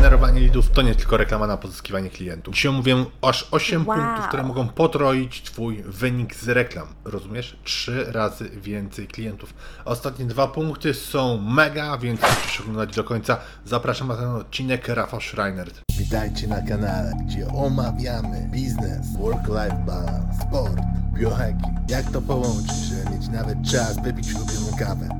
Generowanie 0.00 0.40
leadów 0.40 0.70
to 0.70 0.82
nie 0.82 0.94
tylko 0.94 1.16
reklama 1.16 1.46
na 1.46 1.56
pozyskiwanie 1.56 2.10
klientów. 2.10 2.54
Dzisiaj 2.54 2.72
mówię 2.72 3.04
aż 3.22 3.48
8 3.50 3.86
Wow. 3.86 3.96
punktów, 3.98 4.28
które 4.28 4.42
mogą 4.42 4.68
potroić 4.68 5.42
Twój 5.42 5.82
wynik 5.82 6.34
z 6.34 6.48
reklam. 6.48 6.86
Rozumiesz? 7.04 7.56
Trzy 7.64 8.04
razy 8.12 8.48
więcej 8.48 9.06
klientów. 9.06 9.54
Ostatnie 9.84 10.24
dwa 10.24 10.48
punkty 10.48 10.94
są 10.94 11.38
mega, 11.38 11.98
więc 11.98 12.20
musisz 12.20 12.60
oglądać 12.60 12.94
do 12.96 13.04
końca. 13.04 13.36
Zapraszam 13.64 14.08
na 14.08 14.16
ten 14.16 14.28
odcinek 14.28 14.88
Rafał 14.88 15.20
Schreiner. 15.20 15.70
Witajcie 15.98 16.48
na 16.48 16.62
kanale, 16.62 17.12
gdzie 17.26 17.48
omawiamy 17.48 18.48
biznes, 18.52 19.06
work-life 19.18 19.84
balance, 19.86 20.38
sport, 20.48 20.80
biohacking. 21.14 21.90
Jak 21.90 22.10
to 22.10 22.22
połączyć, 22.22 22.76
żeby 22.88 23.16
mieć 23.16 23.28
nawet 23.28 23.58
czas 23.72 24.02
wypić 24.02 24.34
ulubioną 24.34 24.69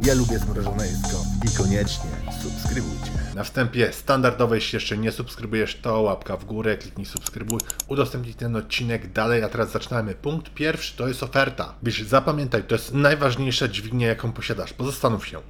Ja 0.04 0.14
lubię 0.14 0.38
zmrożone 0.38 0.86
jedzko 0.86 1.24
i 1.44 1.56
koniecznie 1.56 2.10
subskrybujcie. 2.42 3.10
Na 3.34 3.44
wstępie 3.44 3.92
standardowe, 3.92 4.54
jeśli 4.54 4.76
jeszcze 4.76 4.98
nie 4.98 5.12
subskrybujesz, 5.12 5.80
to 5.82 6.00
łapka 6.00 6.36
w 6.36 6.44
górę, 6.44 6.76
kliknij 6.76 7.06
subskrybuj, 7.06 7.60
udostępnij 7.88 8.34
ten 8.34 8.56
odcinek 8.56 9.12
dalej, 9.12 9.42
a 9.44 9.48
teraz 9.48 9.70
zaczynamy. 9.70 10.14
Punkt 10.14 10.54
pierwszy 10.54 10.96
to 10.96 11.08
jest 11.08 11.22
oferta. 11.22 11.74
Wiesz, 11.82 12.02
zapamiętaj, 12.02 12.64
to 12.64 12.74
jest 12.74 12.94
najważniejsza 12.94 13.68
dźwignia, 13.68 14.08
jaką 14.08 14.32
posiadasz. 14.32 14.72
Pozastanów 14.72 15.26
się, 15.26 15.40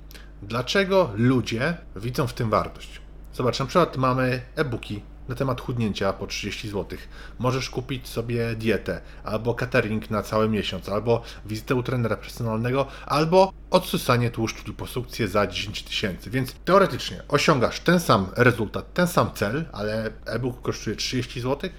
dlaczego 0.43 1.11
ludzie 1.17 1.77
widzą 1.97 2.27
w 2.27 2.35
tym 2.35 2.51
wartość. 2.51 3.01
Zobacz, 3.33 3.59
na 3.59 3.67
przykład 3.67 3.97
mamy 3.97 4.41
e-booki 4.57 5.03
na 5.31 5.37
temat 5.37 5.61
chudnięcia 5.61 6.13
po 6.13 6.27
30 6.27 6.69
zł. 6.69 6.99
Możesz 7.39 7.71
kupić 7.71 8.09
sobie 8.09 8.55
dietę, 8.57 9.01
albo 9.25 9.55
catering 9.55 10.11
na 10.11 10.23
cały 10.23 10.49
miesiąc, 10.49 10.89
albo 10.89 11.23
wizytę 11.47 11.75
u 11.75 11.83
trenera 11.83 12.17
personalnego, 12.17 12.87
albo 13.07 13.53
odsysanie 13.71 14.31
tłuszczu 14.31 14.63
liposukcję 14.67 15.29
za 15.29 15.47
10 15.47 15.83
tysięcy. 15.83 16.31
Więc 16.31 16.55
teoretycznie 16.65 17.23
osiągasz 17.29 17.81
ten 17.81 18.01
sam 18.01 18.27
rezultat, 18.37 18.95
ten 18.95 19.07
sam 19.07 19.31
cel, 19.35 19.65
ale 19.73 20.11
e-book 20.27 20.63
kosztuje 20.63 20.97
30 20.97 21.41
zł, 21.41 21.71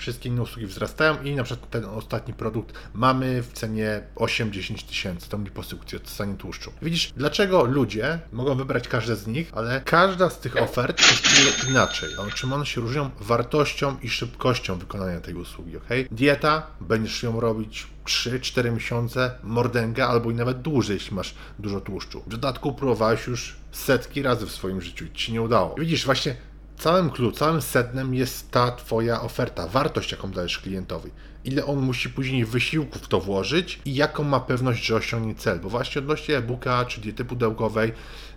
wszystkie 0.00 0.28
inne 0.28 0.42
usługi 0.42 0.66
wzrastają 0.66 1.22
i 1.22 1.34
na 1.34 1.44
przykład 1.44 1.70
ten 1.70 1.84
ostatni 1.84 2.34
produkt 2.34 2.74
mamy 2.94 3.42
w 3.42 3.52
cenie 3.52 4.02
8-10 4.16 4.88
tysięcy, 4.88 5.30
tą 5.30 5.44
liposukcję, 5.44 5.98
odsysanie 5.98 6.34
tłuszczu. 6.34 6.72
Widzisz, 6.82 7.12
dlaczego 7.16 7.64
ludzie 7.64 8.18
mogą 8.32 8.54
wybrać 8.54 8.88
każde 8.88 9.16
z 9.16 9.26
nich, 9.26 9.50
ale 9.54 9.80
każda 9.84 10.30
z 10.30 10.38
tych 10.38 10.56
ofert 10.56 10.96
kosztuje 10.96 11.70
inaczej. 11.70 12.16
O 12.16 12.30
czym 12.30 12.52
one 12.52 12.66
się 12.66 12.80
różnią? 12.80 13.10
Wartością 13.20 13.96
i 14.02 14.08
szybkością 14.08 14.78
wykonania 14.78 15.20
tej 15.20 15.34
usługi, 15.34 15.76
ok? 15.76 15.88
Dieta, 16.10 16.66
będziesz 16.80 17.22
ją 17.22 17.40
robić 17.40 17.86
3-4 18.04 18.72
miesiące, 18.72 19.34
mordęga 19.42 20.08
albo 20.08 20.30
i 20.30 20.34
nawet 20.34 20.62
dłużej, 20.62 20.94
jeśli 20.94 21.16
masz 21.16 21.34
dużo 21.58 21.80
tłuszczu. 21.80 22.22
W 22.26 22.28
dodatku 22.28 22.72
próbowałeś 22.72 23.26
już 23.26 23.56
setki 23.72 24.22
razy 24.22 24.46
w 24.46 24.52
swoim 24.52 24.80
życiu 24.80 25.04
i 25.04 25.10
ci 25.10 25.26
się 25.26 25.32
nie 25.32 25.42
udało. 25.42 25.74
Widzisz, 25.78 26.04
właśnie 26.04 26.36
całym 26.80 27.10
clue, 27.10 27.32
całym 27.32 27.62
sednem 27.62 28.14
jest 28.14 28.50
ta 28.50 28.70
Twoja 28.70 29.22
oferta, 29.22 29.66
wartość, 29.68 30.12
jaką 30.12 30.30
dajesz 30.30 30.58
klientowi. 30.58 31.10
Ile 31.44 31.66
on 31.66 31.78
musi 31.78 32.10
później 32.10 32.44
wysiłku 32.44 32.98
w 32.98 33.08
to 33.08 33.20
włożyć 33.20 33.80
i 33.84 33.94
jaką 33.94 34.24
ma 34.24 34.40
pewność, 34.40 34.86
że 34.86 34.96
osiągnie 34.96 35.34
cel. 35.34 35.60
Bo 35.60 35.68
właśnie 35.68 35.98
odnośnie 35.98 36.36
e-booka 36.36 36.84
czy 36.84 37.00
diety 37.00 37.24
pudełkowej 37.24 37.92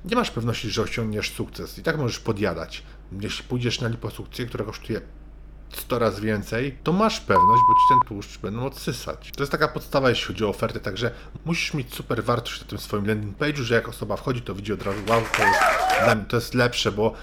nie 0.05 0.15
masz 0.15 0.31
pewności, 0.31 0.69
że 0.69 0.81
osiągniesz 0.81 1.31
sukces. 1.31 1.77
I 1.77 1.83
tak 1.83 1.97
możesz 1.97 2.19
podjadać. 2.19 2.83
Jeśli 3.21 3.43
pójdziesz 3.43 3.81
na 3.81 3.87
liposukcję, 3.87 4.45
która 4.45 4.65
kosztuje 4.65 5.01
100 5.75 5.99
razy 5.99 6.21
więcej, 6.21 6.77
to 6.83 6.93
masz 6.93 7.19
pewność, 7.19 7.61
bo 7.67 7.73
ci 7.73 7.89
ten 7.89 8.07
tłuszcz 8.07 8.37
będą 8.37 8.65
odsysać. 8.65 9.31
To 9.35 9.43
jest 9.43 9.51
taka 9.51 9.67
podstawa, 9.67 10.09
jeśli 10.09 10.25
chodzi 10.25 10.45
o 10.45 10.49
ofertę, 10.49 10.79
także 10.79 11.11
musisz 11.45 11.73
mieć 11.73 11.93
super 11.93 12.23
wartość 12.23 12.61
na 12.61 12.67
tym 12.67 12.77
swoim 12.77 13.07
landing 13.07 13.37
page'u, 13.37 13.61
że 13.61 13.75
jak 13.75 13.89
osoba 13.89 14.17
wchodzi, 14.17 14.41
to 14.41 14.55
widzi 14.55 14.73
od 14.73 14.83
razu, 14.83 14.99
wow, 15.09 15.21
to 15.37 15.43
jest, 15.43 15.59
to 16.29 16.37
jest 16.37 16.53
lepsze, 16.53 16.91
bo 16.91 17.13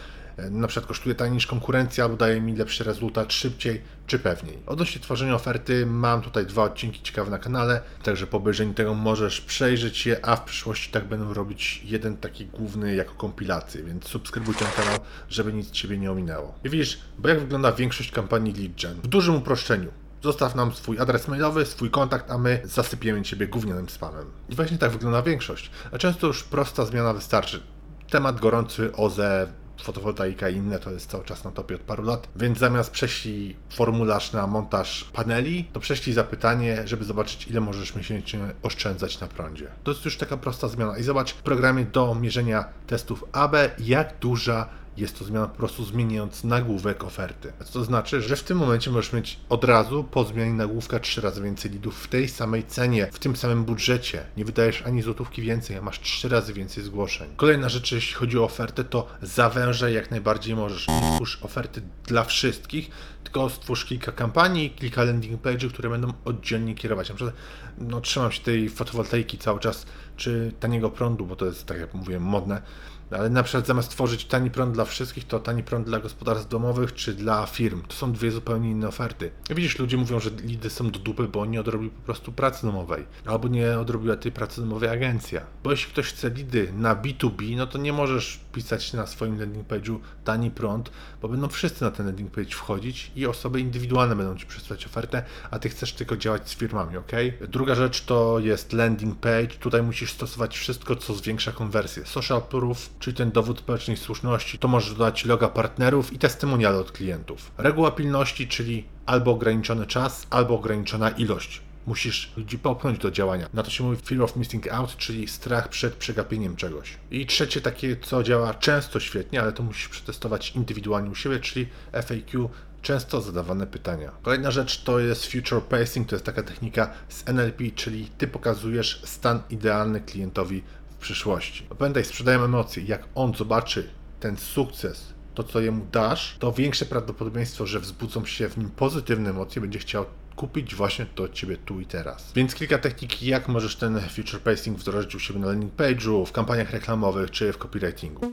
na 0.51 0.69
przykład 0.69 0.89
kosztuje 0.89 1.15
taniej 1.15 1.35
niż 1.35 1.47
konkurencja, 1.47 2.05
albo 2.05 2.17
daje 2.17 2.41
mi 2.41 2.57
lepszy 2.57 2.85
rezultat 2.85 3.33
szybciej 3.33 3.83
czy 4.07 4.19
pewniej. 4.19 4.59
Odnośnie 4.67 5.01
tworzenia 5.01 5.35
oferty 5.35 5.87
mam 5.87 6.23
tutaj 6.23 6.47
dwa 6.47 6.63
odcinki 6.63 7.03
ciekawe 7.03 7.31
na 7.31 7.39
kanale, 7.39 7.81
także 8.03 8.27
po 8.27 8.37
obejrzeniu 8.37 8.75
tego 8.75 8.95
możesz 8.95 9.41
przejrzeć 9.41 10.07
je, 10.07 10.27
a 10.27 10.37
w 10.37 10.45
przyszłości 10.45 10.91
tak 10.91 11.05
będę 11.05 11.35
robić 11.35 11.83
jeden 11.85 12.17
taki 12.17 12.47
główny 12.47 12.95
jako 12.95 13.15
kompilację, 13.15 13.83
więc 13.83 14.05
subskrybuj 14.05 14.55
ten 14.55 14.69
kanał, 14.77 14.99
żeby 15.29 15.53
nic 15.53 15.71
Ciebie 15.71 15.99
nie 15.99 16.13
ominęło. 16.13 16.55
I 16.65 16.71
widzisz, 16.71 16.99
bo 17.19 17.29
jak 17.29 17.41
wygląda 17.41 17.73
większość 17.73 18.11
kampanii 18.11 18.55
lead 18.55 18.83
gen? 18.83 18.95
W 18.95 19.07
dużym 19.07 19.35
uproszczeniu. 19.35 19.91
Zostaw 20.23 20.55
nam 20.55 20.73
swój 20.73 20.99
adres 20.99 21.29
mailowy, 21.29 21.67
swój 21.67 21.91
kontakt, 21.91 22.31
a 22.31 22.39
my 22.39 22.63
zasypiemy 22.65 23.23
Ciebie 23.23 23.49
gównianym 23.49 23.89
spamem. 23.89 24.27
I 24.49 24.55
właśnie 24.55 24.79
tak 24.79 24.91
wygląda 24.91 25.23
większość. 25.23 25.71
A 25.93 25.99
często 25.99 26.27
już 26.27 26.45
prosta 26.45 26.85
zmiana 26.85 27.15
wystarczy. 27.15 27.63
Temat 28.11 28.41
gorący, 28.41 28.93
OZE, 28.93 29.53
fotowoltaika 29.83 30.49
i 30.49 30.57
inne 30.57 30.79
to 30.79 30.91
jest 30.91 31.11
cały 31.11 31.25
czas 31.25 31.45
na 31.45 31.51
topie 31.51 31.75
od 31.75 31.81
paru 31.81 32.03
lat, 32.05 32.29
więc 32.37 32.59
zamiast 32.59 32.91
prześlij 32.91 33.57
formularz 33.71 34.33
na 34.33 34.47
montaż 34.47 35.05
paneli, 35.13 35.65
to 35.73 35.81
prześlij 35.81 36.15
zapytanie, 36.15 36.83
żeby 36.85 37.05
zobaczyć 37.05 37.47
ile 37.47 37.61
możesz 37.61 37.95
miesięcznie 37.95 38.41
oszczędzać 38.63 39.21
na 39.21 39.27
prądzie. 39.27 39.69
To 39.85 39.91
jest 39.91 40.05
już 40.05 40.17
taka 40.17 40.37
prosta 40.37 40.69
zmiana 40.69 40.99
i 40.99 41.03
zobacz 41.03 41.33
w 41.33 41.43
programie 41.43 41.85
do 41.85 42.15
mierzenia 42.15 42.65
testów 42.87 43.25
AB, 43.33 43.55
jak 43.79 44.19
duża 44.21 44.80
jest 44.97 45.19
to 45.19 45.25
zmiana 45.25 45.47
po 45.47 45.57
prostu 45.57 45.85
zmieniając 45.85 46.45
nagłówek 46.45 47.05
oferty. 47.05 47.53
Co 47.65 47.73
to 47.73 47.85
znaczy, 47.85 48.23
że 48.23 48.37
w 48.37 48.43
tym 48.43 48.59
momencie 48.59 48.91
możesz 48.91 49.13
mieć 49.13 49.39
od 49.49 49.65
razu 49.65 50.05
po 50.05 50.25
zmianie 50.25 50.53
nagłówka 50.53 51.01
trzy 51.01 51.21
razy 51.21 51.43
więcej 51.43 51.71
lidów 51.71 52.03
w 52.03 52.09
tej 52.09 52.29
samej 52.29 52.65
cenie, 52.65 53.09
w 53.13 53.19
tym 53.19 53.37
samym 53.37 53.65
budżecie. 53.65 54.27
Nie 54.37 54.45
wydajesz 54.45 54.83
ani 54.83 55.03
złotówki 55.03 55.43
więcej, 55.43 55.77
a 55.77 55.83
masz 55.83 56.01
trzy 56.01 56.29
razy 56.29 56.53
więcej 56.53 56.85
zgłoszeń. 56.85 57.31
Kolejna 57.37 57.69
rzecz, 57.69 57.93
jeśli 57.93 58.15
chodzi 58.15 58.39
o 58.39 58.45
ofertę, 58.45 58.85
to 58.85 59.07
zawężaj 59.23 59.95
jak 59.95 60.11
najbardziej 60.11 60.57
możesz. 60.57 60.89
Nie 60.89 61.11
stwórz 61.13 61.39
oferty 61.43 61.83
dla 62.07 62.25
wszystkich, 62.25 62.91
tylko 63.25 63.51
stwórz 63.51 63.85
kilka 63.85 64.13
kampanii, 64.13 64.71
kilka 64.71 65.05
landing 65.05 65.43
page'ów, 65.43 65.73
które 65.73 65.89
będą 65.89 66.13
oddzielnie 66.25 66.75
kierować. 66.75 67.09
Na 67.09 67.15
przykład, 67.15 67.37
no, 67.79 68.01
trzymam 68.01 68.33
się 68.33 68.41
tej 68.43 68.69
fotowoltaiki 68.69 69.39
cały 69.39 69.61
czas, 69.61 69.87
czy 70.17 70.53
taniego 70.61 70.91
prądu, 70.91 71.27
bo 71.27 71.37
to 71.37 71.47
jest, 71.47 71.67
tak 71.67 71.81
jak 71.81 71.95
mówiłem, 71.95 72.23
modne. 72.23 72.63
Ale 73.11 73.31
na 73.31 73.43
przykład 73.43 73.67
zamiast 73.67 73.91
tworzyć 73.91 74.25
tani 74.25 74.51
prąd 74.51 74.75
dla 74.75 74.85
wszystkich, 74.85 75.27
to 75.27 75.41
tani 75.41 75.63
prąd 75.63 75.87
dla 75.87 76.01
gospodarstw 76.01 76.49
domowych 76.49 76.95
czy 76.95 77.15
dla 77.15 77.47
firm. 77.47 77.83
To 77.83 77.95
są 77.95 78.13
dwie 78.13 78.31
zupełnie 78.31 78.71
inne 78.71 78.89
oferty. 78.89 79.31
Widzisz, 79.51 79.79
ludzie 79.79 79.97
mówią, 79.97 80.21
że 80.21 80.31
lidy 80.31 80.71
są 80.71 80.91
do 80.91 80.99
dupy, 80.99 81.29
bo 81.29 81.47
nie 81.47 81.61
odrobił 81.61 81.91
po 81.91 82.03
prostu 82.03 82.33
pracy 82.33 82.67
domowej. 82.67 83.07
Albo 83.27 83.49
nie 83.49 83.79
odrobiła 83.79 84.17
tej 84.17 84.33
pracy 84.33 84.61
domowej 84.61 84.89
agencja. 84.89 85.41
Bo 85.65 85.71
jeśli 85.71 85.93
ktoś 85.93 86.07
chce 86.07 86.31
lidy 86.31 86.73
na 86.77 86.97
B2B, 86.97 87.57
no 87.57 87.67
to 87.67 87.79
nie 87.79 87.93
możesz 87.93 88.41
pisać 88.53 88.93
na 88.93 89.07
swoim 89.07 89.41
landing 89.41 89.69
page'u 89.69 89.99
tani 90.25 90.51
prąd, 90.51 90.91
bo 91.23 91.29
będą 91.29 91.49
wszyscy 91.49 91.85
na 91.85 91.91
ten 91.91 92.07
landing 92.07 92.31
page 92.31 92.51
wchodzić 92.51 93.13
i 93.17 93.27
osoby 93.27 93.61
indywidualne 93.61 94.17
będą 94.17 94.37
ci 94.37 94.47
przesłać 94.47 94.87
ofertę, 94.87 95.23
a 95.51 95.59
ty 95.59 95.69
chcesz 95.69 95.93
tylko 95.93 96.17
działać 96.17 96.51
z 96.51 96.55
firmami, 96.55 96.97
ok? 96.97 97.13
Druga 97.49 97.75
rzecz 97.75 98.05
to 98.05 98.39
jest 98.39 98.73
landing 98.73 99.19
page. 99.19 99.47
Tutaj 99.47 99.83
musisz 99.83 100.13
stosować 100.13 100.59
wszystko, 100.59 100.97
co 100.97 101.15
zwiększa 101.15 101.53
konwersję. 101.53 102.07
Social 102.07 102.43
proof, 102.43 102.91
czyli 103.01 103.17
ten 103.17 103.31
dowód 103.31 103.59
społecznej 103.59 103.97
słuszności, 103.97 104.59
to 104.59 104.69
możesz 104.69 104.95
dodać 104.95 105.25
loga 105.25 105.49
partnerów 105.49 106.13
i 106.13 106.19
testymoniale 106.19 106.79
od 106.79 106.93
klientów. 106.93 107.51
Reguła 107.59 107.91
pilności, 107.91 108.49
czyli 108.49 108.85
albo 109.07 109.31
ograniczony 109.31 109.87
czas, 109.87 110.27
albo 110.31 110.55
ograniczona 110.55 111.11
ilość. 111.11 111.63
Musisz 111.87 112.33
ludzi 112.37 112.59
popchnąć 112.59 112.99
do 112.99 113.11
działania. 113.11 113.49
Na 113.55 113.63
to 113.63 113.71
się 113.71 113.85
mówi 113.85 113.97
fear 113.97 114.23
of 114.23 114.37
missing 114.37 114.73
out, 114.73 114.97
czyli 114.97 115.29
strach 115.29 115.69
przed 115.69 115.95
przegapieniem 115.95 116.57
czegoś. 116.57 116.97
I 117.11 117.27
trzecie 117.27 117.61
takie, 117.61 117.97
co 117.97 118.23
działa 118.23 118.55
często 118.55 119.01
świetnie, 119.01 119.43
ale 119.43 119.53
to 119.53 119.63
musisz 119.63 119.89
przetestować 119.89 120.51
indywidualnie 120.57 121.11
u 121.11 121.15
siebie, 121.15 121.41
czyli 121.41 121.69
FAQ, 121.93 122.49
często 122.83 123.21
zadawane 123.21 123.67
pytania. 123.67 124.13
Kolejna 124.23 124.51
rzecz 124.51 124.83
to 124.83 124.99
jest 124.99 125.27
future 125.27 125.63
pacing, 125.63 126.09
to 126.09 126.17
jest 126.17 126.27
taka 126.27 126.43
technika 126.43 126.91
z 127.09 127.29
NLP, 127.29 127.65
czyli 127.75 128.09
ty 128.19 128.29
pokazujesz 128.29 129.03
stan 129.05 129.43
idealny 129.51 130.01
klientowi 130.01 130.63
przyszłości. 131.01 131.67
Pamiętaj, 131.79 132.05
sprzedają 132.05 132.45
emocje. 132.45 132.83
Jak 132.83 133.05
on 133.15 133.35
zobaczy 133.35 133.91
ten 134.21 134.37
sukces, 134.37 135.15
to 135.35 135.45
co 135.45 135.61
jemu 135.61 135.87
dasz, 135.93 136.37
to 136.39 136.53
większe 136.53 136.87
prawdopodobieństwo, 136.87 137.67
że 137.67 137.81
wzbudzą 137.81 138.25
się 138.25 138.49
w 138.49 138.59
nim 138.59 138.71
pozytywne 138.71 139.31
emocje, 139.31 139.63
będzie 139.63 139.79
chciał 139.79 140.05
kupić 140.37 140.75
właśnie 140.75 141.07
to 141.07 141.23
od 141.23 141.33
Ciebie 141.33 141.57
tu 141.57 141.81
i 141.81 141.87
teraz. 141.87 142.33
Więc 142.33 142.55
kilka 142.55 142.79
technik, 142.79 143.23
jak 143.23 143.49
możesz 143.49 143.77
ten 143.77 144.01
future 144.01 144.41
pacing 144.41 144.79
wdrożyć 144.79 145.15
u 145.15 145.21
siebie 145.21 145.41
na 145.41 145.47
landing 145.47 145.75
page'u, 145.75 146.27
w 146.27 146.33
kampaniach 146.33 146.71
reklamowych 146.71 147.31
czy 147.31 147.53
w 147.53 147.59
copywritingu. 147.59 148.33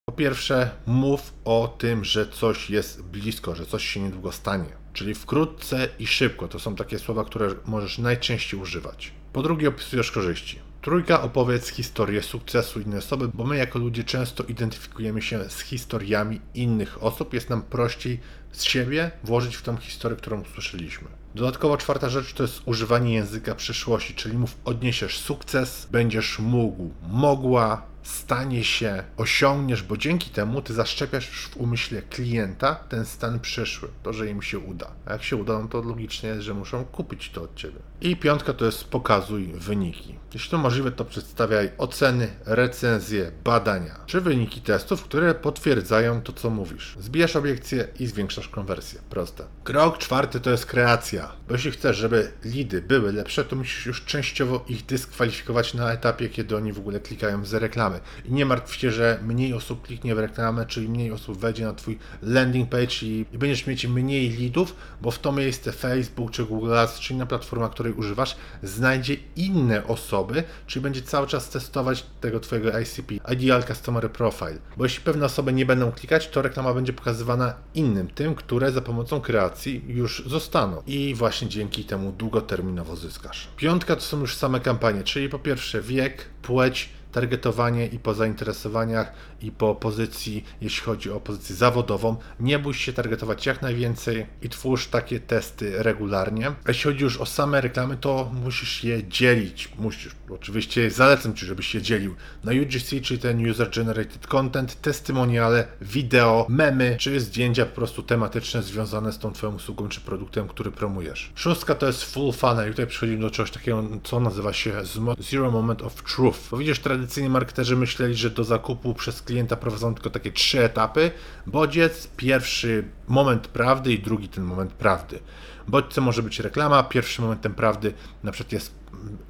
Po 0.11 0.17
pierwsze, 0.17 0.69
mów 0.85 1.33
o 1.45 1.75
tym, 1.77 2.05
że 2.05 2.27
coś 2.27 2.69
jest 2.69 3.03
blisko, 3.03 3.55
że 3.55 3.65
coś 3.65 3.87
się 3.87 3.99
niedługo 3.99 4.31
stanie. 4.31 4.69
Czyli 4.93 5.13
wkrótce 5.13 5.89
i 5.99 6.07
szybko 6.07 6.47
to 6.47 6.59
są 6.59 6.75
takie 6.75 6.99
słowa, 6.99 7.25
które 7.25 7.49
możesz 7.65 7.97
najczęściej 7.97 8.59
używać. 8.59 9.11
Po 9.33 9.41
drugie, 9.41 9.69
opisujesz 9.69 10.11
korzyści. 10.11 10.59
Trójka, 10.81 11.21
opowiedz 11.21 11.69
historię 11.69 12.23
sukcesu 12.23 12.79
innej 12.81 12.99
osoby, 12.99 13.27
bo 13.33 13.43
my 13.43 13.57
jako 13.57 13.79
ludzie 13.79 14.03
często 14.03 14.43
identyfikujemy 14.43 15.21
się 15.21 15.49
z 15.49 15.59
historiami 15.59 16.41
innych 16.53 17.03
osób. 17.03 17.33
Jest 17.33 17.49
nam 17.49 17.61
prościej 17.61 18.19
z 18.51 18.63
siebie 18.63 19.11
włożyć 19.23 19.55
w 19.55 19.61
tą 19.61 19.77
historię, 19.77 20.17
którą 20.17 20.41
usłyszeliśmy. 20.41 21.07
Dodatkowo 21.35 21.77
czwarta 21.77 22.09
rzecz 22.09 22.33
to 22.33 22.43
jest 22.43 22.61
używanie 22.65 23.13
języka 23.13 23.55
przyszłości, 23.55 24.15
czyli 24.15 24.37
mów 24.37 24.57
odniesiesz 24.65 25.19
sukces, 25.19 25.87
będziesz 25.91 26.39
mógł, 26.39 26.91
mogła, 27.09 27.90
stanie 28.03 28.63
się, 28.63 29.03
osiągniesz, 29.17 29.83
bo 29.83 29.97
dzięki 29.97 30.29
temu 30.29 30.61
ty 30.61 30.73
zaszczepiasz 30.73 31.27
w 31.27 31.57
umyśle 31.57 32.01
klienta 32.01 32.75
ten 32.75 33.05
stan 33.05 33.39
przyszły, 33.39 33.89
to, 34.03 34.13
że 34.13 34.29
im 34.29 34.41
się 34.41 34.59
uda. 34.59 34.91
A 35.05 35.11
jak 35.11 35.23
się 35.23 35.35
uda, 35.35 35.59
no 35.59 35.67
to 35.67 35.81
logicznie 35.81 36.29
jest, 36.29 36.41
że 36.41 36.53
muszą 36.53 36.85
kupić 36.85 37.29
to 37.29 37.41
od 37.41 37.55
ciebie. 37.55 37.79
I 38.01 38.15
piątka 38.17 38.53
to 38.53 38.65
jest 38.65 38.83
pokazuj 38.83 39.47
wyniki. 39.47 40.15
Jeśli 40.33 40.51
to 40.51 40.57
możliwe, 40.57 40.91
to 40.91 41.05
przedstawiaj 41.05 41.71
oceny, 41.77 42.27
recenzje, 42.45 43.31
badania, 43.43 43.99
czy 44.05 44.21
wyniki 44.21 44.61
testów, 44.61 45.03
które 45.03 45.35
potwierdzają 45.35 46.21
to, 46.21 46.33
co 46.33 46.49
mówisz. 46.49 46.95
Zbijasz 46.99 47.35
obiekcje 47.35 47.87
i 47.99 48.07
zwiększasz 48.07 48.47
konwersję. 48.47 48.99
Proste. 49.09 49.43
Krok 49.63 49.97
czwarty 49.97 50.39
to 50.39 50.49
jest 50.49 50.65
kreacja. 50.65 51.31
Bo 51.47 51.53
jeśli 51.53 51.71
chcesz, 51.71 51.97
żeby 51.97 52.31
lidy 52.45 52.81
były 52.81 53.13
lepsze, 53.13 53.45
to 53.45 53.55
musisz 53.55 53.85
już 53.85 54.05
częściowo 54.05 54.65
ich 54.67 54.85
dyskwalifikować 54.85 55.73
na 55.73 55.91
etapie, 55.91 56.29
kiedy 56.29 56.57
oni 56.57 56.73
w 56.73 56.79
ogóle 56.79 56.99
klikają 56.99 57.45
z 57.45 57.53
reklamy. 57.53 57.90
I 58.25 58.33
nie 58.33 58.45
martw 58.45 58.75
się, 58.75 58.91
że 58.91 59.19
mniej 59.23 59.53
osób 59.53 59.81
kliknie 59.81 60.15
w 60.15 60.19
reklamę, 60.19 60.65
czyli 60.65 60.89
mniej 60.89 61.11
osób 61.11 61.37
wejdzie 61.37 61.65
na 61.65 61.73
Twój 61.73 61.99
landing 62.21 62.69
page 62.69 62.95
i, 63.01 63.25
i 63.33 63.37
będziesz 63.37 63.67
mieć 63.67 63.87
mniej 63.87 64.29
lidów, 64.29 64.75
bo 65.01 65.11
w 65.11 65.19
to 65.19 65.31
miejsce 65.31 65.71
Facebook 65.71 66.31
czy 66.31 66.45
Google 66.45 66.73
Ads, 66.73 66.99
czy 66.99 67.13
inna 67.13 67.25
platforma, 67.25 67.69
której 67.69 67.93
używasz, 67.93 68.35
znajdzie 68.63 69.15
inne 69.35 69.87
osoby, 69.87 70.43
czyli 70.67 70.83
będzie 70.83 71.01
cały 71.01 71.27
czas 71.27 71.49
testować 71.49 72.05
tego 72.21 72.39
Twojego 72.39 72.79
ICP, 72.79 73.13
Ideal 73.33 73.63
Customer 73.63 74.11
Profile. 74.11 74.57
Bo 74.77 74.83
jeśli 74.83 75.03
pewne 75.03 75.25
osoby 75.25 75.53
nie 75.53 75.65
będą 75.65 75.91
klikać, 75.91 76.27
to 76.27 76.41
reklama 76.41 76.73
będzie 76.73 76.93
pokazywana 76.93 77.53
innym, 77.73 78.07
tym, 78.07 78.35
które 78.35 78.71
za 78.71 78.81
pomocą 78.81 79.21
kreacji 79.21 79.83
już 79.87 80.23
zostaną. 80.25 80.81
I 80.87 81.15
właśnie 81.15 81.47
dzięki 81.47 81.83
temu 81.83 82.11
długoterminowo 82.11 82.95
zyskasz. 82.95 83.47
Piątka 83.57 83.95
to 83.95 84.01
są 84.01 84.19
już 84.19 84.35
same 84.35 84.59
kampanie, 84.59 85.03
czyli 85.03 85.29
po 85.29 85.39
pierwsze 85.39 85.81
wiek, 85.81 86.25
płeć, 86.41 86.89
targetowanie 87.11 87.87
i 87.87 87.99
po 87.99 88.13
zainteresowaniach 88.13 89.13
i 89.41 89.51
po 89.51 89.75
pozycji, 89.75 90.45
jeśli 90.61 90.83
chodzi 90.83 91.11
o 91.11 91.19
pozycję 91.19 91.55
zawodową. 91.55 92.15
Nie 92.39 92.59
bój 92.59 92.73
się 92.73 92.93
targetować 92.93 93.45
jak 93.45 93.61
najwięcej 93.61 94.25
i 94.41 94.49
twórz 94.49 94.87
takie 94.87 95.19
testy 95.19 95.83
regularnie. 95.83 96.51
Jeśli 96.67 96.83
chodzi 96.83 97.03
już 97.03 97.17
o 97.17 97.25
same 97.25 97.61
reklamy, 97.61 97.97
to 97.97 98.31
musisz 98.43 98.83
je 98.83 99.03
dzielić. 99.03 99.69
Musisz, 99.79 100.15
oczywiście 100.29 100.91
zalecam 100.91 101.35
Ci, 101.35 101.45
żebyś 101.45 101.75
je 101.75 101.81
dzielił 101.81 102.15
na 102.43 102.51
UGC, 102.51 102.89
czyli 103.01 103.19
ten 103.19 103.49
User 103.49 103.69
Generated 103.69 104.27
Content, 104.27 104.81
testymoniale, 104.81 105.67
wideo, 105.81 106.45
memy, 106.49 106.95
czy 106.99 107.19
zdjęcia 107.19 107.65
po 107.65 107.75
prostu 107.75 108.03
tematyczne 108.03 108.63
związane 108.63 109.11
z 109.11 109.19
tą 109.19 109.33
Twoją 109.33 109.55
usługą 109.55 109.89
czy 109.89 110.01
produktem, 110.01 110.47
który 110.47 110.71
promujesz. 110.71 111.31
Szóstka 111.35 111.75
to 111.75 111.87
jest 111.87 112.03
full 112.03 112.33
funnel 112.33 112.67
i 112.67 112.71
tutaj 112.71 112.87
przechodzimy 112.87 113.21
do 113.21 113.31
czegoś 113.31 113.51
takiego, 113.51 113.83
co 114.03 114.19
nazywa 114.19 114.53
się 114.53 114.73
Zero 115.19 115.51
Moment 115.51 115.81
of 115.81 116.03
Truth. 116.03 116.39
Bo 116.51 116.57
widzisz, 116.57 116.79
tradycyjnie 117.01 117.29
marketerzy 117.29 117.75
myśleli, 117.75 118.15
że 118.15 118.29
do 118.29 118.43
zakupu 118.43 118.93
przez 118.93 119.21
klienta 119.21 119.55
prowadzą 119.55 119.93
tylko 119.93 120.09
takie 120.09 120.31
trzy 120.31 120.63
etapy. 120.63 121.11
Bodziec, 121.47 122.07
pierwszy 122.17 122.83
moment 123.07 123.47
prawdy 123.47 123.93
i 123.93 123.99
drugi 123.99 124.29
ten 124.29 124.43
moment 124.43 124.73
prawdy. 124.73 125.19
Bodźce 125.67 126.01
może 126.01 126.23
być 126.23 126.39
reklama, 126.39 126.83
pierwszym 126.83 127.23
momentem 127.23 127.53
prawdy 127.53 127.93
na 128.23 128.31
przykład 128.31 128.53
jest 128.53 128.73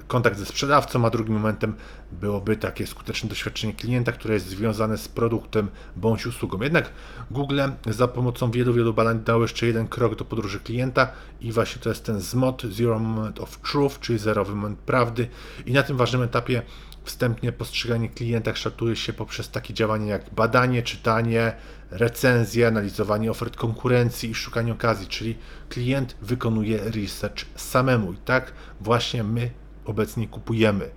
kontakt 0.08 0.38
ze 0.38 0.46
sprzedawcą, 0.46 1.06
a 1.06 1.10
drugim 1.10 1.34
momentem 1.34 1.74
byłoby 2.12 2.56
takie 2.56 2.86
skuteczne 2.86 3.28
doświadczenie 3.28 3.72
klienta, 3.72 4.12
które 4.12 4.34
jest 4.34 4.46
związane 4.46 4.98
z 4.98 5.08
produktem 5.08 5.68
bądź 5.96 6.26
usługą. 6.26 6.62
Jednak 6.62 6.90
Google 7.30 7.60
za 7.86 8.08
pomocą 8.08 8.50
wielu, 8.50 8.74
wielu 8.74 8.94
badań 8.94 9.20
dał 9.20 9.42
jeszcze 9.42 9.66
jeden 9.66 9.88
krok 9.88 10.16
do 10.16 10.24
podróży 10.24 10.60
klienta 10.60 11.08
i 11.40 11.52
właśnie 11.52 11.82
to 11.82 11.88
jest 11.88 12.04
ten 12.04 12.20
ZMOT, 12.20 12.62
Zero 12.70 12.98
Moment 12.98 13.40
of 13.40 13.58
Truth, 13.58 14.00
czyli 14.00 14.18
zerowy 14.18 14.54
moment 14.54 14.78
prawdy 14.78 15.28
i 15.66 15.72
na 15.72 15.82
tym 15.82 15.96
ważnym 15.96 16.22
etapie 16.22 16.62
Wstępnie 17.04 17.52
postrzeganie 17.52 18.08
klienta 18.08 18.52
kształtuje 18.52 18.96
się 18.96 19.12
poprzez 19.12 19.50
takie 19.50 19.74
działania 19.74 20.12
jak 20.12 20.34
badanie, 20.34 20.82
czytanie, 20.82 21.52
recenzje, 21.90 22.66
analizowanie 22.66 23.30
ofert 23.30 23.56
konkurencji 23.56 24.30
i 24.30 24.34
szukanie 24.34 24.72
okazji, 24.72 25.06
czyli 25.06 25.38
klient 25.68 26.16
wykonuje 26.22 26.78
research 26.90 27.44
samemu 27.56 28.12
i 28.12 28.16
tak 28.16 28.52
właśnie 28.80 29.24
my 29.24 29.50
obecnie 29.84 30.28
kupujemy. 30.28 30.90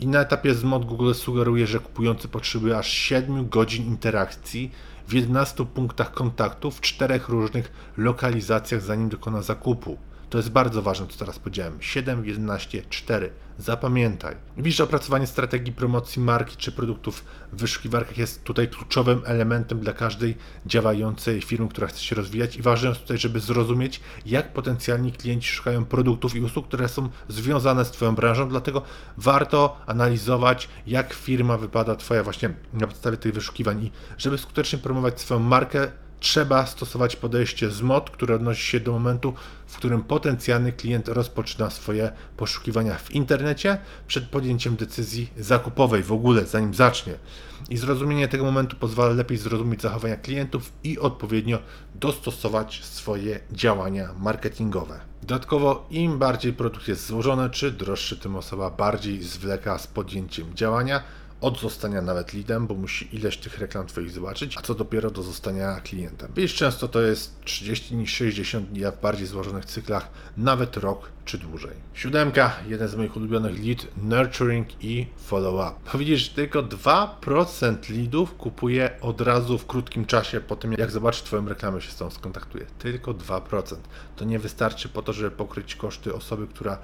I 0.00 0.06
na 0.06 0.20
etapie 0.20 0.54
ZMOD 0.54 0.84
Google 0.84 1.12
sugeruje, 1.12 1.66
że 1.66 1.78
kupujący 1.78 2.28
potrzebuje 2.28 2.78
aż 2.78 2.88
7 2.88 3.48
godzin 3.48 3.86
interakcji 3.86 4.72
w 5.08 5.12
11 5.12 5.66
punktach 5.66 6.12
kontaktu 6.12 6.70
w 6.70 6.80
czterech 6.80 7.28
różnych 7.28 7.72
lokalizacjach, 7.96 8.80
zanim 8.80 9.08
dokona 9.08 9.42
zakupu. 9.42 9.98
To 10.32 10.38
jest 10.38 10.50
bardzo 10.50 10.82
ważne, 10.82 11.06
co 11.06 11.18
teraz 11.18 11.38
powiedziałem. 11.38 11.78
7, 11.80 12.24
11, 12.24 12.82
4. 12.90 13.30
Zapamiętaj. 13.58 14.36
Widzisz, 14.56 14.80
opracowanie 14.80 15.26
strategii 15.26 15.72
promocji 15.72 16.22
marki 16.22 16.56
czy 16.56 16.72
produktów 16.72 17.24
w 17.52 17.60
wyszukiwarkach 17.60 18.18
jest 18.18 18.44
tutaj 18.44 18.68
kluczowym 18.68 19.22
elementem 19.24 19.80
dla 19.80 19.92
każdej 19.92 20.36
działającej 20.66 21.42
firmy, 21.42 21.68
która 21.68 21.86
chce 21.86 22.00
się 22.00 22.16
rozwijać 22.16 22.56
i 22.56 22.62
ważne 22.62 22.88
jest 22.88 23.00
tutaj, 23.00 23.18
żeby 23.18 23.40
zrozumieć, 23.40 24.00
jak 24.26 24.52
potencjalni 24.52 25.12
klienci 25.12 25.48
szukają 25.48 25.84
produktów 25.84 26.36
i 26.36 26.40
usług, 26.40 26.68
które 26.68 26.88
są 26.88 27.08
związane 27.28 27.84
z 27.84 27.90
Twoją 27.90 28.14
branżą, 28.14 28.48
dlatego 28.48 28.82
warto 29.16 29.76
analizować, 29.86 30.68
jak 30.86 31.12
firma 31.14 31.58
wypada 31.58 31.96
Twoja 31.96 32.22
właśnie 32.22 32.54
na 32.72 32.86
podstawie 32.86 33.16
tych 33.16 33.34
wyszukiwań 33.34 33.84
i 33.84 33.90
żeby 34.18 34.38
skutecznie 34.38 34.78
promować 34.78 35.20
swoją 35.20 35.40
markę, 35.40 35.92
trzeba 36.22 36.66
stosować 36.66 37.16
podejście 37.16 37.70
z 37.70 37.82
mod, 37.82 38.10
które 38.10 38.34
odnosi 38.34 38.62
się 38.62 38.80
do 38.80 38.92
momentu, 38.92 39.34
w 39.66 39.76
którym 39.76 40.02
potencjalny 40.02 40.72
klient 40.72 41.08
rozpoczyna 41.08 41.70
swoje 41.70 42.12
poszukiwania 42.36 42.94
w 42.94 43.10
internecie 43.10 43.78
przed 44.06 44.28
podjęciem 44.28 44.76
decyzji 44.76 45.30
zakupowej 45.36 46.02
w 46.02 46.12
ogóle, 46.12 46.46
zanim 46.46 46.74
zacznie. 46.74 47.14
I 47.70 47.76
zrozumienie 47.76 48.28
tego 48.28 48.44
momentu 48.44 48.76
pozwala 48.76 49.14
lepiej 49.14 49.38
zrozumieć 49.38 49.82
zachowania 49.82 50.16
klientów 50.16 50.72
i 50.84 50.98
odpowiednio 50.98 51.58
dostosować 51.94 52.84
swoje 52.84 53.40
działania 53.52 54.08
marketingowe. 54.18 55.00
Dodatkowo, 55.22 55.86
im 55.90 56.18
bardziej 56.18 56.52
produkt 56.52 56.88
jest 56.88 57.06
złożony 57.06 57.50
czy 57.50 57.70
droższy, 57.70 58.16
tym 58.16 58.36
osoba 58.36 58.70
bardziej 58.70 59.22
zwleka 59.22 59.78
z 59.78 59.86
podjęciem 59.86 60.54
działania 60.54 61.02
od 61.42 61.60
zostania 61.60 62.02
nawet 62.02 62.34
leadem, 62.34 62.66
bo 62.66 62.74
musi 62.74 63.16
ileś 63.16 63.36
tych 63.36 63.58
reklam 63.58 63.86
Twoich 63.86 64.10
zobaczyć, 64.10 64.58
a 64.58 64.62
co 64.62 64.74
dopiero 64.74 65.10
do 65.10 65.22
zostania 65.22 65.80
klientem. 65.80 66.32
Wiesz, 66.36 66.54
często 66.54 66.88
to 66.88 67.02
jest 67.02 67.40
30 67.44 67.94
dni, 67.94 68.06
60 68.06 68.68
dni, 68.68 68.84
a 68.84 68.92
w 68.92 69.00
bardziej 69.00 69.26
złożonych 69.26 69.64
cyklach 69.64 70.08
nawet 70.36 70.76
rok 70.76 71.08
czy 71.24 71.38
dłużej. 71.38 71.76
Siódemka, 71.94 72.56
jeden 72.68 72.88
z 72.88 72.94
moich 72.94 73.16
ulubionych 73.16 73.64
lead, 73.64 73.86
nurturing 73.96 74.84
i 74.84 75.06
follow-up. 75.16 75.98
Widzisz, 75.98 76.28
tylko 76.28 76.62
2% 76.62 77.96
leadów 77.96 78.34
kupuje 78.36 78.90
od 79.00 79.20
razu 79.20 79.58
w 79.58 79.66
krótkim 79.66 80.04
czasie 80.04 80.40
po 80.40 80.56
tym, 80.56 80.72
jak 80.72 80.90
zobaczy 80.90 81.24
Twoją 81.24 81.48
reklamę, 81.48 81.80
się 81.80 81.90
z 81.90 81.96
tą 81.96 82.10
skontaktuje. 82.10 82.66
Tylko 82.78 83.14
2%. 83.14 83.76
To 84.16 84.24
nie 84.24 84.38
wystarczy 84.38 84.88
po 84.88 85.02
to, 85.02 85.12
żeby 85.12 85.30
pokryć 85.30 85.74
koszty 85.74 86.14
osoby, 86.14 86.46
która 86.46 86.78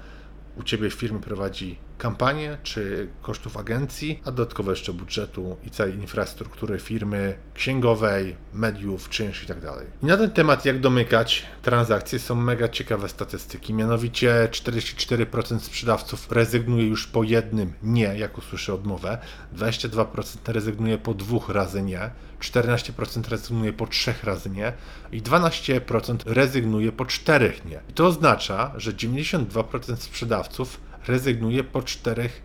u 0.57 0.63
Ciebie 0.63 0.89
w 0.89 0.93
firmie 0.93 1.19
prowadzi 1.19 1.88
kampanię, 1.99 2.57
czy 2.63 3.07
kosztów 3.21 3.57
agencji, 3.57 4.21
a 4.25 4.31
dodatkowo 4.31 4.71
jeszcze 4.71 4.93
budżetu 4.93 5.57
i 5.63 5.69
całej 5.69 5.95
infrastruktury 5.95 6.79
firmy, 6.79 7.37
księgowej, 7.53 8.35
mediów, 8.53 9.09
czynsz 9.09 9.43
i 9.43 9.47
tak 9.47 9.61
dalej. 9.61 9.87
I 10.03 10.05
na 10.05 10.17
ten 10.17 10.31
temat, 10.31 10.65
jak 10.65 10.79
domykać 10.79 11.45
transakcje, 11.61 12.19
są 12.19 12.35
mega 12.35 12.69
ciekawe 12.69 13.09
statystyki. 13.09 13.73
Mianowicie 13.73 14.49
44% 14.51 15.59
sprzedawców 15.59 16.31
rezygnuje 16.31 16.87
już 16.87 17.07
po 17.07 17.23
jednym 17.23 17.73
nie, 17.83 18.17
jak 18.17 18.37
usłyszy 18.37 18.73
odmowę, 18.73 19.17
22% 19.55 20.51
rezygnuje 20.51 20.97
po 20.97 21.13
dwóch 21.13 21.49
razy 21.49 21.81
nie, 21.81 22.09
14% 22.39 23.29
rezygnuje 23.29 23.73
po 23.73 23.87
trzech 23.87 24.23
razy 24.23 24.49
nie 24.49 24.73
i 25.11 25.21
12% 25.21 26.17
rezygnuje 26.25 26.91
po 26.91 27.05
czterech 27.05 27.65
nie. 27.65 27.79
I 27.89 27.93
to 27.93 28.05
oznacza, 28.05 28.71
że 28.77 28.93
92% 28.93 29.95
sprzedawców 29.95 30.88
rezygnuje 31.09 31.63
po 31.63 31.81
czterech 31.81 32.41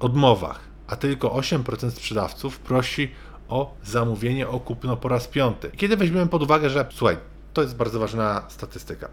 odmowach, 0.00 0.60
a 0.86 0.96
tylko 0.96 1.28
8% 1.28 1.90
sprzedawców 1.90 2.58
prosi 2.58 3.10
o 3.48 3.74
zamówienie, 3.84 4.48
o 4.48 4.60
kupno 4.60 4.96
po 4.96 5.08
raz 5.08 5.28
piąty. 5.28 5.70
Kiedy 5.76 5.96
weźmiemy 5.96 6.26
pod 6.26 6.42
uwagę, 6.42 6.70
że 6.70 6.86
słuchaj, 6.90 7.16
to 7.52 7.62
jest 7.62 7.76
bardzo 7.76 8.00
ważna 8.00 8.42
statystyka, 8.48 9.08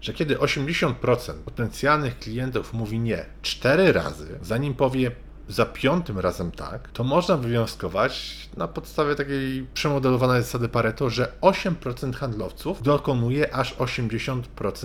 że 0.00 0.12
kiedy 0.12 0.36
80% 0.36 1.32
potencjalnych 1.32 2.18
klientów 2.18 2.72
mówi 2.72 2.98
nie 2.98 3.26
cztery 3.42 3.92
razy, 3.92 4.38
zanim 4.42 4.74
powie 4.74 5.10
za 5.50 5.66
piątym 5.66 6.18
razem 6.18 6.50
tak, 6.50 6.90
to 6.90 7.04
można 7.04 7.36
wywnioskować 7.36 8.36
na 8.56 8.68
podstawie 8.68 9.14
takiej 9.14 9.66
przemodelowanej 9.74 10.42
zasady 10.42 10.68
Pareto, 10.68 11.10
że 11.10 11.32
8% 11.40 12.14
handlowców 12.14 12.82
dokonuje 12.82 13.54
aż 13.54 13.74
80% 13.74 14.42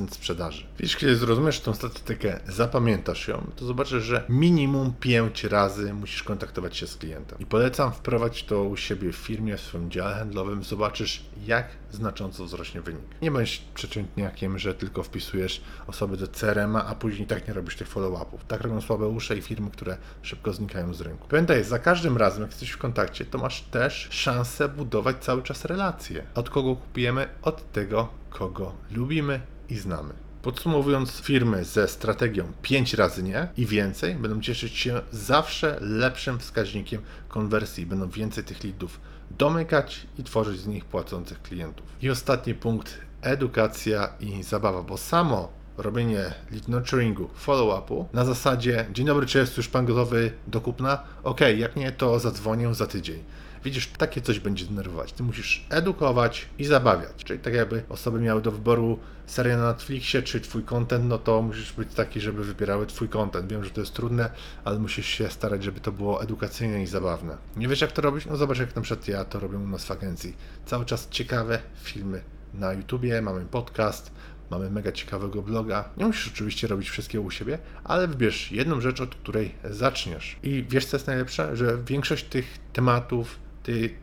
sprzedaży. 0.09 0.65
Widzisz, 0.79 0.97
kiedy 0.97 1.15
zrozumiesz 1.15 1.59
tą 1.59 1.73
statystykę, 1.73 2.39
zapamiętasz 2.47 3.27
ją, 3.27 3.51
to 3.55 3.65
zobaczysz, 3.65 4.03
że 4.03 4.23
minimum 4.29 4.93
5 4.99 5.43
razy 5.43 5.93
musisz 5.93 6.23
kontaktować 6.23 6.77
się 6.77 6.87
z 6.87 6.95
klientem. 6.95 7.39
I 7.39 7.45
polecam 7.45 7.91
wprowadzić 7.91 8.43
to 8.43 8.63
u 8.63 8.77
siebie 8.77 9.11
w 9.11 9.15
firmie, 9.15 9.57
w 9.57 9.61
swoim 9.61 9.91
dziale 9.91 10.15
handlowym, 10.15 10.63
zobaczysz, 10.63 11.25
jak 11.47 11.67
znacząco 11.95 12.45
wzrośnie 12.45 12.81
wynik. 12.81 13.21
Nie 13.21 13.31
bądź 13.31 13.61
przeciętniakiem, 13.73 14.59
że 14.59 14.73
tylko 14.73 15.03
wpisujesz 15.03 15.61
osoby 15.87 16.17
do 16.17 16.27
CRM-a, 16.27 16.85
a 16.85 16.95
później 16.95 17.27
tak 17.27 17.47
nie 17.47 17.53
robisz 17.53 17.75
tych 17.75 17.87
follow-upów. 17.87 18.45
Tak 18.47 18.61
robią 18.61 18.81
słabe 18.81 19.07
usze 19.07 19.37
i 19.37 19.41
firmy, 19.41 19.71
które 19.71 19.97
szybko 20.21 20.53
znikają 20.53 20.93
z 20.93 21.01
rynku. 21.01 21.27
Pamiętaj, 21.27 21.63
za 21.63 21.79
każdym 21.79 22.17
razem, 22.17 22.41
jak 22.41 22.51
jesteś 22.51 22.69
w 22.69 22.77
kontakcie, 22.77 23.25
to 23.25 23.37
masz 23.37 23.61
też 23.61 24.07
szansę 24.11 24.69
budować 24.69 25.17
cały 25.19 25.43
czas 25.43 25.65
relacje. 25.65 26.23
Od 26.35 26.49
kogo 26.49 26.75
kupujemy? 26.75 27.27
Od 27.41 27.71
tego, 27.71 28.09
kogo 28.29 28.73
lubimy 28.91 29.41
i 29.69 29.75
znamy. 29.75 30.13
Podsumowując, 30.45 31.11
firmy 31.11 31.65
ze 31.65 31.87
strategią 31.87 32.51
5 32.61 32.93
razy 32.93 33.23
nie 33.23 33.47
i 33.57 33.65
więcej 33.65 34.15
będą 34.15 34.41
cieszyć 34.41 34.77
się 34.77 35.01
zawsze 35.11 35.77
lepszym 35.81 36.39
wskaźnikiem 36.39 37.01
konwersji, 37.27 37.85
będą 37.85 38.09
więcej 38.09 38.43
tych 38.43 38.63
leadów 38.63 38.99
domykać 39.31 40.07
i 40.19 40.23
tworzyć 40.23 40.59
z 40.59 40.67
nich 40.67 40.85
płacących 40.85 41.41
klientów. 41.41 41.85
I 42.01 42.09
ostatni 42.09 42.53
punkt 42.53 42.97
edukacja 43.21 44.13
i 44.19 44.43
zabawa, 44.43 44.83
bo 44.83 44.97
samo 44.97 45.49
robienie 45.77 46.33
lead 46.51 46.67
nurturingu, 46.67 47.29
follow-upu 47.45 48.05
na 48.13 48.25
zasadzie 48.25 48.85
dzień 48.93 49.05
dobry, 49.05 49.25
czy 49.25 49.37
jest 49.37 49.57
już 49.57 49.67
pan 49.67 49.85
gotowy 49.85 50.31
do 50.47 50.61
kupna? 50.61 51.03
Ok, 51.23 51.41
jak 51.57 51.75
nie, 51.75 51.91
to 51.91 52.19
zadzwonię 52.19 52.73
za 52.73 52.87
tydzień. 52.87 53.23
Widzisz, 53.63 53.87
takie 53.87 54.21
coś 54.21 54.39
będzie 54.39 54.65
denerwować. 54.65 55.13
Ty 55.13 55.23
musisz 55.23 55.65
edukować 55.69 56.49
i 56.59 56.65
zabawiać. 56.65 57.23
Czyli 57.23 57.39
tak 57.39 57.53
jakby 57.53 57.83
osoby 57.89 58.19
miały 58.19 58.41
do 58.41 58.51
wyboru 58.51 58.99
serię 59.25 59.57
na 59.57 59.67
Netflixie 59.67 60.21
czy 60.21 60.41
twój 60.41 60.63
content, 60.63 61.05
no 61.05 61.17
to 61.17 61.41
musisz 61.41 61.73
być 61.73 61.93
taki, 61.93 62.21
żeby 62.21 62.43
wybierały 62.43 62.85
twój 62.85 63.09
content. 63.09 63.51
Wiem, 63.51 63.63
że 63.63 63.69
to 63.69 63.81
jest 63.81 63.93
trudne, 63.93 64.29
ale 64.63 64.79
musisz 64.79 65.05
się 65.05 65.29
starać, 65.29 65.63
żeby 65.63 65.79
to 65.79 65.91
było 65.91 66.23
edukacyjne 66.23 66.83
i 66.83 66.87
zabawne. 66.87 67.37
Nie 67.57 67.67
wiesz 67.67 67.81
jak 67.81 67.91
to 67.91 68.01
robić? 68.01 68.25
No 68.25 68.37
zobacz 68.37 68.59
jak 68.59 68.75
na 68.75 68.81
przykład 68.81 69.07
ja 69.07 69.25
to 69.25 69.39
robię 69.39 69.57
u 69.57 69.67
nas 69.67 69.85
w 69.85 69.91
agencji. 69.91 70.35
Cały 70.65 70.85
czas 70.85 71.07
ciekawe 71.09 71.59
filmy 71.83 72.21
na 72.53 72.73
YouTubie, 72.73 73.21
mamy 73.21 73.45
podcast, 73.45 74.11
mamy 74.57 74.71
mega 74.71 74.91
ciekawego 74.91 75.41
bloga. 75.41 75.89
Nie 75.97 76.05
musisz 76.05 76.27
oczywiście 76.27 76.67
robić 76.67 76.89
wszystkiego 76.89 77.23
u 77.23 77.31
siebie, 77.31 77.59
ale 77.83 78.07
wybierz 78.07 78.51
jedną 78.51 78.81
rzecz, 78.81 79.01
od 79.01 79.15
której 79.15 79.55
zaczniesz. 79.63 80.35
I 80.43 80.65
wiesz 80.69 80.85
co 80.85 80.97
jest 80.97 81.07
najlepsze? 81.07 81.55
Że 81.55 81.77
większość 81.87 82.25
tych 82.25 82.59
tematów, 82.73 83.39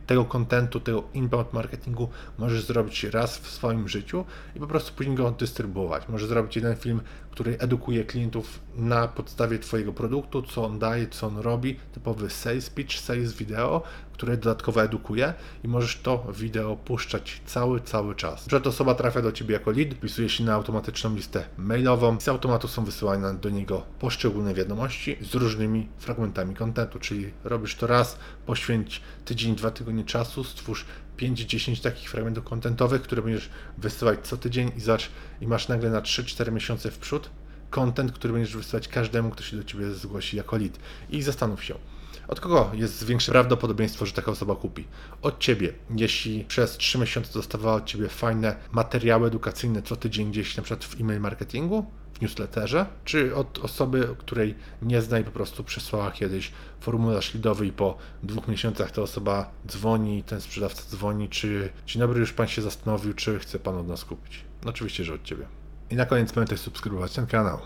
tego 0.07 0.25
kontentu, 0.25 0.79
tego 0.79 1.03
inbound 1.13 1.53
marketingu 1.53 2.09
możesz 2.37 2.65
zrobić 2.65 3.03
raz 3.03 3.37
w 3.37 3.47
swoim 3.47 3.87
życiu 3.87 4.25
i 4.55 4.59
po 4.59 4.67
prostu 4.67 4.93
później 4.93 5.15
go 5.15 5.31
dystrybuować. 5.31 6.09
Możesz 6.09 6.27
zrobić 6.27 6.55
jeden 6.55 6.75
film, 6.75 7.01
który 7.33 7.57
edukuje 7.57 8.03
klientów 8.03 8.59
na 8.75 9.07
podstawie 9.07 9.59
Twojego 9.59 9.93
produktu, 9.93 10.41
co 10.41 10.65
on 10.65 10.79
daje, 10.79 11.07
co 11.07 11.27
on 11.27 11.37
robi, 11.37 11.75
typowy 11.93 12.29
sales 12.29 12.69
pitch, 12.69 12.99
sales 12.99 13.33
video, 13.33 13.81
które 14.11 14.37
dodatkowo 14.37 14.83
edukuje 14.83 15.33
i 15.63 15.67
możesz 15.67 15.99
to 15.99 16.27
wideo 16.33 16.75
puszczać 16.75 17.41
cały, 17.45 17.81
cały 17.81 18.15
czas. 18.15 18.45
Przed 18.45 18.67
osoba 18.67 18.95
trafia 18.95 19.21
do 19.21 19.31
Ciebie 19.31 19.53
jako 19.53 19.71
lead, 19.71 19.93
wpisuje 19.93 20.29
się 20.29 20.43
na 20.43 20.53
automatyczną 20.53 21.15
listę 21.15 21.45
mailową 21.57 22.19
z 22.19 22.27
automatu 22.27 22.67
są 22.67 22.85
wysyłane 22.85 23.33
do 23.33 23.49
niego 23.49 23.83
poszczególne 23.99 24.53
wiadomości 24.53 25.17
z 25.21 25.35
różnymi 25.35 25.87
fragmentami 25.97 26.55
kontentu, 26.55 26.99
czyli 26.99 27.31
robisz 27.43 27.75
to 27.75 27.87
raz, 27.87 28.17
poświęć 28.45 29.01
tydzień, 29.25 29.55
dwa 29.55 29.71
tygodnie 29.71 30.03
czasu, 30.03 30.43
stwórz 30.43 30.85
5-10 31.17 31.83
takich 31.83 32.09
fragmentów 32.09 32.43
kontentowych, 32.43 33.01
które 33.01 33.21
będziesz 33.21 33.49
wysyłać 33.77 34.19
co 34.23 34.37
tydzień 34.37 34.71
i 34.77 34.81
zacz 34.81 35.09
i 35.41 35.47
masz 35.47 35.67
nagle 35.67 35.89
na 35.89 36.01
3-4 36.01 36.51
miesiące 36.51 36.91
w 36.91 36.97
przód 36.97 37.29
content, 37.69 38.11
który 38.11 38.33
będziesz 38.33 38.55
wysyłać 38.55 38.87
każdemu, 38.87 39.29
kto 39.29 39.43
się 39.43 39.57
do 39.57 39.63
Ciebie 39.63 39.91
zgłosi 39.91 40.37
jako 40.37 40.57
lead. 40.57 40.79
I 41.09 41.21
zastanów 41.21 41.63
się, 41.63 41.75
od 42.27 42.39
kogo 42.39 42.71
jest 42.73 43.05
większe 43.05 43.31
prawdopodobieństwo, 43.31 44.05
że 44.05 44.13
taka 44.13 44.31
osoba 44.31 44.55
kupi? 44.55 44.87
Od 45.21 45.39
Ciebie. 45.39 45.73
Jeśli 45.95 46.43
przez 46.43 46.77
3 46.77 46.97
miesiące 46.97 47.33
dostawała 47.33 47.75
od 47.75 47.85
Ciebie 47.85 48.09
fajne 48.09 48.55
materiały 48.71 49.27
edukacyjne 49.27 49.81
co 49.81 49.95
tydzień 49.95 50.31
gdzieś 50.31 50.57
na 50.57 50.63
przykład 50.63 50.85
w 50.85 51.01
e-mail 51.01 51.19
marketingu, 51.19 51.85
w 52.13 52.21
newsletterze, 52.21 52.85
czy 53.05 53.35
od 53.35 53.59
osoby, 53.59 54.07
której 54.17 54.55
nie 54.81 55.01
zna 55.01 55.19
i 55.19 55.23
po 55.23 55.31
prostu 55.31 55.63
przesłała 55.63 56.11
kiedyś 56.11 56.51
formularz 56.79 57.33
lidowy 57.33 57.65
i 57.67 57.71
po 57.71 57.97
dwóch 58.23 58.47
miesiącach 58.47 58.91
ta 58.91 59.01
osoba 59.01 59.51
dzwoni, 59.67 60.23
ten 60.23 60.41
sprzedawca 60.41 60.83
dzwoni, 60.89 61.29
czy 61.29 61.69
dzień 61.85 61.99
dobry, 61.99 62.19
już 62.19 62.33
Pan 62.33 62.47
się 62.47 62.61
zastanowił, 62.61 63.13
czy 63.13 63.39
chce 63.39 63.59
Pan 63.59 63.77
od 63.77 63.87
nas 63.87 64.05
kupić? 64.05 64.45
No 64.63 64.69
oczywiście, 64.69 65.03
że 65.03 65.13
od 65.13 65.23
Ciebie. 65.23 65.45
I 65.89 65.95
na 65.95 66.05
koniec 66.05 66.33
pamiętaj 66.33 66.57
subskrybować 66.57 67.13
ten 67.13 67.27
kanał. 67.27 67.57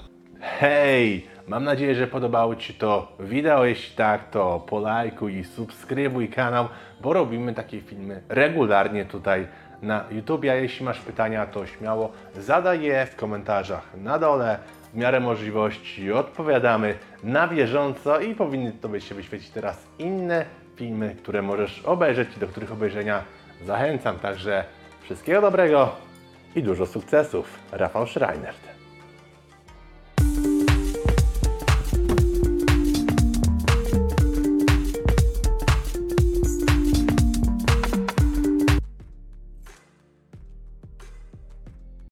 Hej! 0.42 1.28
Mam 1.48 1.64
nadzieję, 1.64 1.96
że 1.96 2.08
podobało 2.08 2.56
Ci 2.56 2.74
to 2.74 3.18
wideo. 3.20 3.66
Jeśli 3.66 3.96
tak, 3.96 4.32
to 4.32 4.66
polajkuj 4.70 5.38
i 5.38 5.44
subskrybuj 5.44 6.30
kanał, 6.30 6.68
bo 7.02 7.14
robimy 7.14 7.54
takie 7.54 7.82
filmy 7.82 8.24
regularnie 8.30 9.06
tutaj 9.06 9.48
na 9.82 10.04
YouTube. 10.12 10.44
A 10.44 10.54
jeśli 10.54 10.86
masz 10.86 11.00
pytania, 11.00 11.46
to 11.46 11.66
śmiało 11.66 12.12
zadaj 12.38 12.82
je 12.82 13.06
w 13.06 13.16
komentarzach 13.16 13.88
na 13.98 14.20
dole. 14.20 14.60
W 14.94 14.98
miarę 14.98 15.20
możliwości 15.20 16.12
odpowiadamy 16.12 16.96
na 17.24 17.48
bieżąco 17.48 18.20
i 18.20 18.36
powinny 18.36 18.72
Tobie 18.72 19.02
się 19.02 19.16
wyświecić 19.16 19.50
teraz 19.50 19.88
inne 20.00 20.46
filmy, 20.76 21.16
które 21.16 21.42
możesz 21.42 21.80
obejrzeć 21.86 22.38
i 22.38 22.40
do 22.40 22.48
których 22.48 22.72
obejrzenia 22.72 23.24
zachęcam. 23.66 24.20
Także 24.20 24.64
wszystkiego 25.02 25.42
dobrego 25.42 25.96
i 26.56 26.64
dużo 26.64 26.86
sukcesów. 26.86 27.60
Rafał 27.72 28.08
Schreinert. 28.08 28.77